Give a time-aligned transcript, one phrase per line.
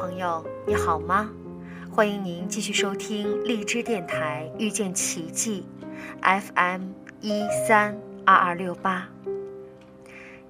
[0.00, 1.30] 朋友，你好吗？
[1.90, 5.66] 欢迎您继续收听荔枝电台遇见奇迹
[6.22, 6.84] ，FM
[7.20, 7.94] 一三
[8.24, 9.06] 二二六八。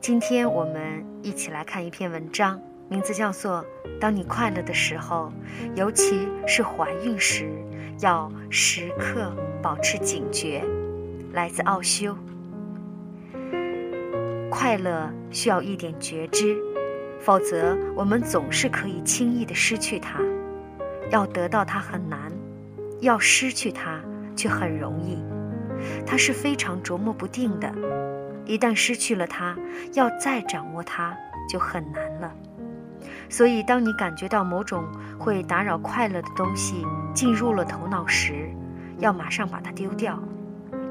[0.00, 3.64] 今天我们一起来看一篇文章，名字叫做
[3.98, 5.32] 《当你快乐的时候，
[5.74, 7.50] 尤其是怀孕时，
[7.98, 10.62] 要时刻保持警觉》，
[11.34, 12.16] 来自奥修。
[14.48, 16.56] 快乐需要一点觉知。
[17.20, 20.20] 否则，我们总是可以轻易的失去它。
[21.10, 22.32] 要得到它很难，
[23.00, 24.00] 要失去它
[24.36, 25.18] 却很容易。
[26.06, 27.72] 它是非常琢磨不定的。
[28.46, 29.56] 一旦失去了它，
[29.92, 31.16] 要再掌握它
[31.48, 32.32] 就很难了。
[33.28, 34.84] 所以，当你感觉到某种
[35.18, 38.48] 会打扰快乐的东西进入了头脑时，
[38.98, 40.18] 要马上把它丢掉，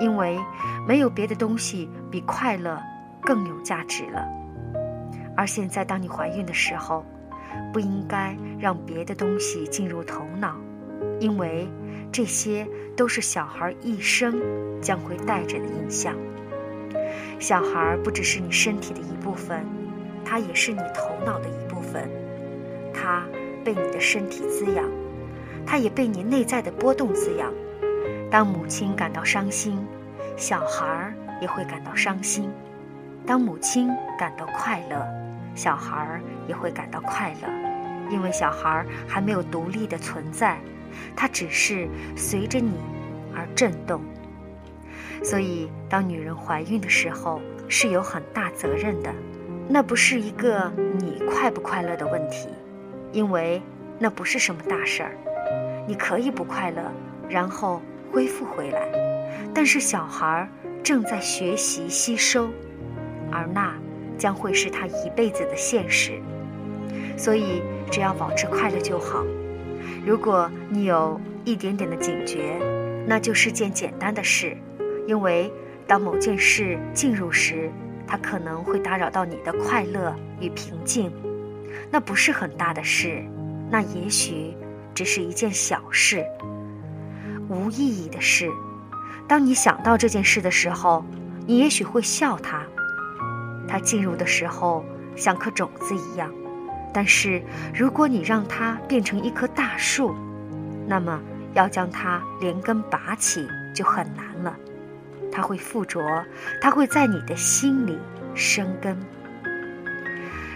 [0.00, 0.38] 因为
[0.86, 2.80] 没有别的东西比快乐
[3.22, 4.26] 更有价值了。
[5.36, 7.04] 而现在，当你怀孕的时候，
[7.72, 10.56] 不应该让别的东西进入头脑，
[11.20, 11.68] 因为
[12.10, 14.40] 这些都是小孩一生
[14.80, 16.14] 将会带着的印象。
[17.38, 19.66] 小孩不只是你身体的一部分，
[20.24, 22.08] 他也是你头脑的一部分。
[22.94, 23.26] 他
[23.62, 24.84] 被你的身体滋养，
[25.66, 27.52] 他也被你内在的波动滋养。
[28.30, 29.86] 当母亲感到伤心，
[30.34, 32.48] 小孩也会感到伤心；
[33.26, 35.25] 当母亲感到快乐。
[35.56, 37.48] 小孩儿也会感到快乐，
[38.10, 40.58] 因为小孩儿还没有独立的存在，
[41.16, 42.74] 他只是随着你
[43.34, 44.00] 而震动。
[45.24, 49.12] 所以，当女人怀孕的时候是有很大责任的，
[49.66, 52.48] 那不是一个你快不快乐的问题，
[53.12, 53.60] 因为
[53.98, 55.16] 那不是什么大事儿，
[55.88, 56.92] 你可以不快乐，
[57.28, 57.80] 然后
[58.12, 58.80] 恢复回来。
[59.54, 60.48] 但是小孩儿
[60.82, 62.50] 正在学习吸收，
[63.32, 63.75] 而那。
[64.18, 66.20] 将会是他一辈子的现实，
[67.16, 69.24] 所以只要保持快乐就好。
[70.04, 72.58] 如果你有一点点的警觉，
[73.06, 74.56] 那就是件简单的事，
[75.06, 75.52] 因为
[75.86, 77.70] 当某件事进入时，
[78.06, 81.12] 它可能会打扰到你的快乐与平静。
[81.90, 83.22] 那不是很大的事，
[83.70, 84.56] 那也许
[84.94, 86.24] 只是一件小事，
[87.48, 88.50] 无意义的事。
[89.28, 91.04] 当你想到这件事的时候，
[91.46, 92.64] 你也许会笑它。
[93.76, 94.82] 它进入的时候
[95.16, 96.32] 像颗种子一样，
[96.94, 97.42] 但是
[97.74, 100.16] 如果你让它变成一棵大树，
[100.86, 101.20] 那么
[101.52, 104.56] 要将它连根拔起就很难了。
[105.30, 106.24] 它会附着，
[106.58, 107.98] 它会在你的心里
[108.34, 108.96] 生根。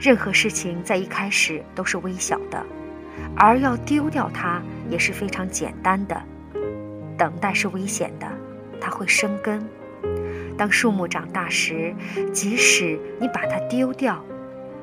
[0.00, 2.64] 任何事情在一开始都是微小的，
[3.36, 6.18] 而要丢掉它也是非常简单的。
[7.18, 8.26] 等待是危险的，
[8.80, 9.62] 它会生根。
[10.56, 11.94] 当树木长大时，
[12.32, 14.22] 即使你把它丢掉，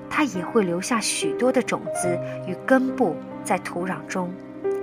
[0.09, 4.33] 它也会留下许多的种子与根部在土壤中，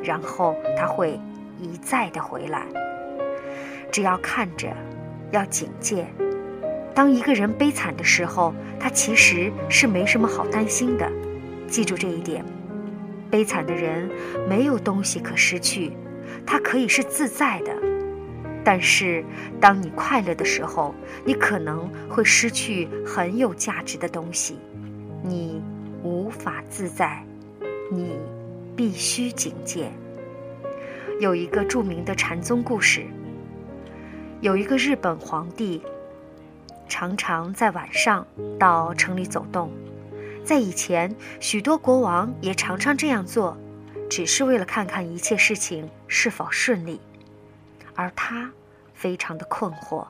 [0.03, 1.21] 然后它会
[1.59, 2.67] 一再的回来。
[3.91, 4.69] 只要看着，
[5.33, 6.07] 要警戒。
[6.95, 11.11] 当一个人悲惨的时候，他其实是没什么好担心的。
[11.69, 12.45] 记住这一点：
[13.31, 14.09] 悲惨的人
[14.49, 15.93] 没有东西可失去，
[16.47, 17.96] 他可以是自在的。
[18.69, 19.25] 但是，
[19.61, 20.93] 当你快乐的时候，
[21.25, 24.59] 你可能会失去很有价值的东西，
[25.23, 25.63] 你
[26.03, 27.25] 无法自在，
[27.93, 28.19] 你
[28.75, 29.89] 必须警戒。
[31.21, 33.07] 有一个著名的禅宗故事，
[34.41, 35.81] 有一个日本皇帝，
[36.89, 38.27] 常常在晚上
[38.59, 39.71] 到城里走动，
[40.43, 43.57] 在以前，许多国王也常常这样做，
[44.11, 47.01] 只是为了看看一切事情是否顺利。
[47.97, 48.51] 而他
[48.95, 50.07] 非常的困惑，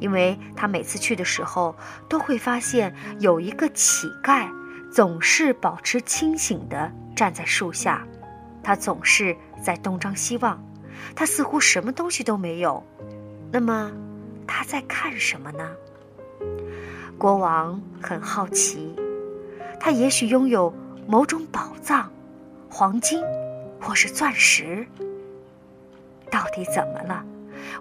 [0.00, 1.74] 因为他每次去的时候
[2.08, 4.48] 都会发现有一个乞丐
[4.92, 8.06] 总是保持清醒的站在树下，
[8.62, 10.62] 他总是在东张西望，
[11.14, 12.84] 他似乎什么东西都没有。
[13.52, 13.90] 那么
[14.46, 15.70] 他在看什么呢？
[17.18, 18.94] 国王很好奇，
[19.80, 20.74] 他也许拥有
[21.06, 22.10] 某种宝藏，
[22.68, 23.22] 黄金
[23.80, 24.86] 或是钻石。
[26.30, 27.24] 到底怎么了？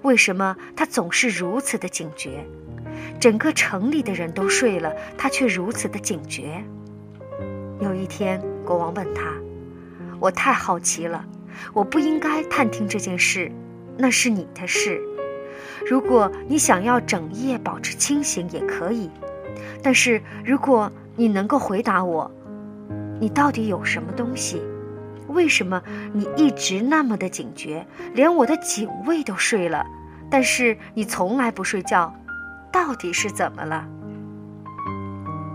[0.01, 2.45] 为什么他总是如此的警觉？
[3.19, 6.63] 整个城里的人都睡了，他却如此的警觉。
[7.79, 9.33] 有一天，国王问他
[10.19, 11.25] ：“我太好奇了，
[11.73, 13.51] 我不应该探听这件事，
[13.97, 15.01] 那是你的事。
[15.87, 19.09] 如果你想要整夜保持清醒也可以，
[19.83, 22.31] 但是如果你能够回答我，
[23.19, 24.61] 你到底有什么东西？”
[25.35, 25.83] 为什么
[26.13, 29.85] 你一直那么的警觉，连我的警卫都睡了，
[30.31, 32.15] 但是你从来不睡觉，
[32.71, 33.85] 到底是怎么了？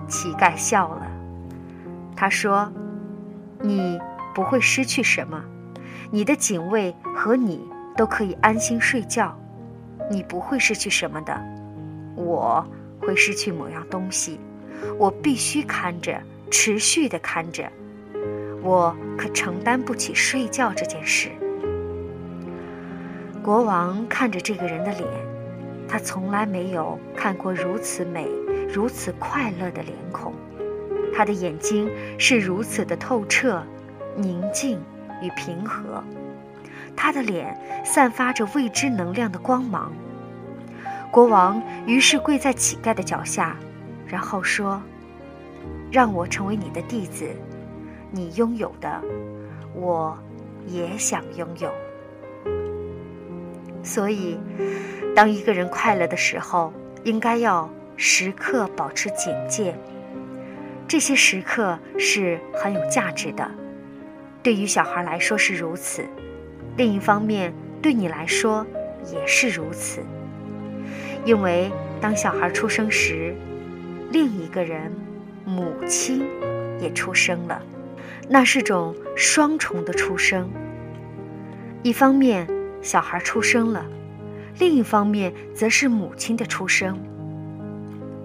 [0.06, 1.10] 乞丐笑了，
[2.14, 2.70] 他说
[3.62, 3.98] ：“你
[4.34, 5.42] 不会失去什么，
[6.10, 7.66] 你的警卫和你
[7.96, 9.34] 都可以安心睡觉。
[10.10, 11.40] 你不会失去什么的，
[12.16, 12.66] 我
[13.00, 14.38] 会失去某样东西，
[14.98, 17.70] 我必须看着，持续的看着，
[18.62, 21.30] 我可承担不起睡觉这件事。
[23.42, 25.08] 国王看着这个人的脸，
[25.88, 28.28] 他从来没有看过如此美、
[28.72, 30.34] 如此快乐的脸孔，
[31.14, 33.62] 他的眼睛是如此的透彻、
[34.14, 34.78] 宁静
[35.22, 36.04] 与平和。
[36.94, 39.90] 他的脸散发着未知能量的光芒。
[41.10, 43.56] 国王于是跪在乞丐的脚下，
[44.06, 44.82] 然后说
[45.90, 47.26] ：“让我成为你的弟子，
[48.10, 49.02] 你拥有的，
[49.74, 50.18] 我
[50.66, 51.70] 也想拥有。”
[53.82, 54.38] 所以，
[55.14, 56.72] 当一个人快乐的时候，
[57.04, 59.74] 应该要时刻保持警戒。
[60.86, 63.50] 这些时刻是很有价值的，
[64.42, 66.04] 对于小孩来说是如此。
[66.76, 68.66] 另一方面，对你来说
[69.12, 70.02] 也是如此，
[71.24, 71.70] 因为
[72.00, 73.34] 当小孩出生时，
[74.10, 74.92] 另一个人，
[75.44, 76.24] 母亲
[76.80, 77.62] 也出生了，
[78.32, 80.48] 那是种双重的出生。
[81.82, 82.46] 一方面，
[82.80, 83.84] 小孩出生了，
[84.60, 86.96] 另一方面则是母亲的出生。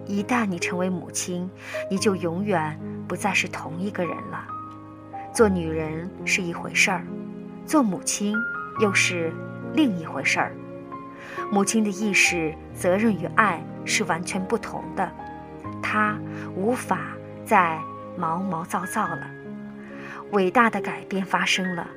[0.06, 1.50] 一旦你成为母亲，
[1.90, 4.46] 你就永远不再是同一个人了。
[5.34, 7.04] 做女人是一回事儿。
[7.66, 8.36] 做母亲
[8.80, 9.34] 又是
[9.74, 10.56] 另一回事儿。
[11.52, 15.12] 母亲的意识、责任与爱是完全不同的，
[15.82, 16.16] 她
[16.56, 17.00] 无法
[17.44, 17.80] 再
[18.16, 19.35] 毛毛躁躁了。
[20.32, 21.88] 伟大的改变发生了，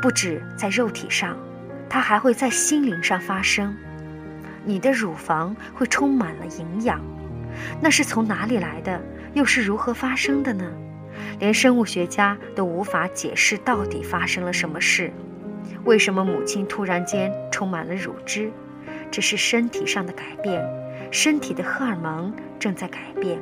[0.00, 1.36] 不止在肉体上，
[1.88, 3.76] 它还会在心灵上发生。
[4.64, 7.00] 你的乳房会充满了营养，
[7.80, 9.00] 那是从哪里来的？
[9.34, 10.64] 又是如何发生的呢？
[11.38, 15.12] 连生物学家都无法解释到底发生了什么事。
[15.84, 18.50] 为什么母亲突然间充满了乳汁？
[19.10, 20.64] 这是身体上的改变，
[21.10, 23.38] 身体的荷尔蒙正在改变。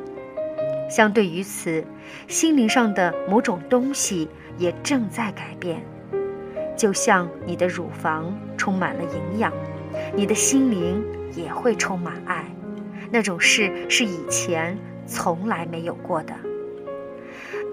[0.92, 1.82] 相对于此，
[2.28, 4.28] 心灵上的某种东西
[4.58, 5.82] 也正在改变。
[6.76, 9.50] 就像你的乳房充满了营养，
[10.14, 11.02] 你的心灵
[11.34, 12.44] 也会充满爱。
[13.10, 16.34] 那种事是以前从来没有过的。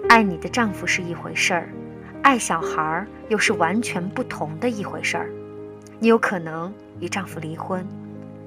[0.08, 1.68] 爱你的丈夫是一回事儿，
[2.22, 5.30] 爱小孩儿又是完全不同的一回事儿。
[5.98, 7.86] 你有可能与丈夫离婚，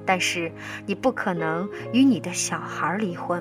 [0.04, 0.50] 但是
[0.84, 3.40] 你不可能与你的小孩儿离婚。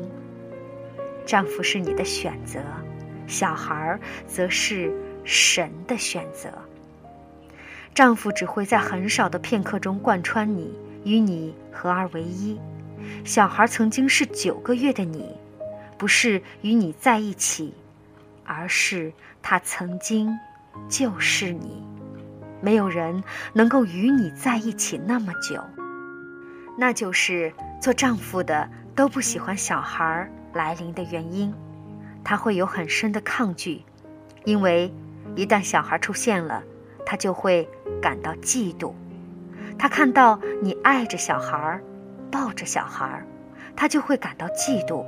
[1.26, 2.60] 丈夫是你的选择，
[3.28, 4.92] 小孩儿则是
[5.24, 6.50] 神的选择。
[7.94, 10.74] 丈夫只会在很少的片刻中贯穿你，
[11.04, 12.60] 与你合二为一。
[13.24, 15.36] 小孩曾经是九个月的你，
[15.98, 17.74] 不是与你在一起。
[18.46, 20.38] 而是他曾经
[20.90, 21.82] 就是你，
[22.62, 23.24] 没有人
[23.54, 25.64] 能够与你在一起那么久。
[26.78, 31.54] 那就是做丈夫的都不喜欢小孩来临的原因，
[32.24, 33.82] 他会有很深的抗拒，
[34.46, 34.94] 因为
[35.36, 36.64] 一旦小孩出现了，
[37.06, 37.68] 他就会
[38.02, 38.94] 感到嫉妒。
[39.78, 41.80] 他看到你爱着小孩，
[42.32, 43.26] 抱着小孩，
[43.76, 45.04] 他就会感到嫉妒。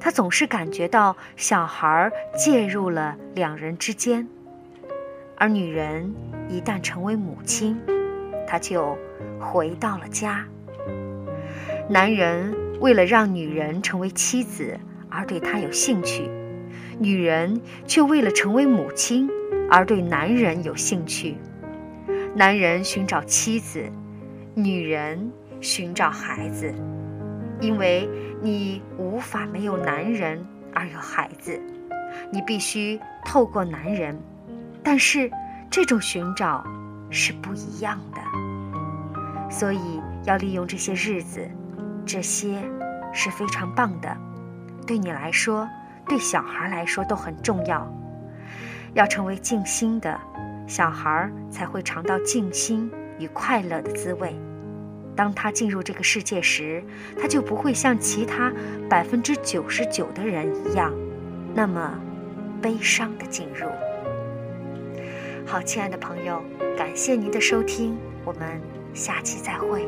[0.00, 4.28] 他总是感觉到小孩介入了两人之间，
[5.36, 6.12] 而女人
[6.48, 7.80] 一旦成为母亲，
[8.46, 8.98] 她就
[9.40, 10.44] 回到了家。
[11.88, 14.78] 男人为了让女人成为妻子
[15.08, 16.28] 而对她有兴趣，
[16.98, 19.28] 女人却为了成为母亲
[19.70, 21.36] 而对男人有兴趣。
[22.34, 23.82] 男人寻找妻子，
[24.54, 26.74] 女人寻找孩子。
[27.60, 28.08] 因为
[28.42, 31.58] 你无法没有男人而有孩子，
[32.32, 34.20] 你必须透过男人，
[34.82, 35.30] 但是
[35.70, 36.66] 这种寻找
[37.10, 38.20] 是不一样的。
[39.48, 41.48] 所以要利用这些日子，
[42.06, 42.62] 这些
[43.12, 44.16] 是非常棒的，
[44.86, 45.68] 对你来说，
[46.08, 47.90] 对小孩来说都很重要。
[48.92, 50.20] 要成为静心的
[50.66, 54.36] 小孩，才会尝到静心与快乐的滋味。
[55.16, 56.82] 当他进入这个世界时，
[57.20, 58.52] 他就不会像其他
[58.88, 60.92] 百分之九十九的人一样，
[61.54, 61.98] 那么
[62.60, 63.68] 悲伤的进入。
[65.46, 66.42] 好，亲爱的朋友，
[66.76, 68.60] 感谢您的收听，我们
[68.92, 69.86] 下期再会。